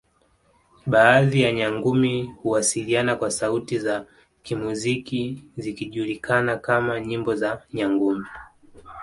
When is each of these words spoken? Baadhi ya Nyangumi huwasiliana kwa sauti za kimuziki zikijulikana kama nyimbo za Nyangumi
Baadhi 0.85 1.41
ya 1.41 1.51
Nyangumi 1.51 2.23
huwasiliana 2.23 3.15
kwa 3.15 3.31
sauti 3.31 3.79
za 3.79 4.05
kimuziki 4.43 5.43
zikijulikana 5.57 6.57
kama 6.57 6.99
nyimbo 7.01 7.35
za 7.35 7.63
Nyangumi 7.73 8.25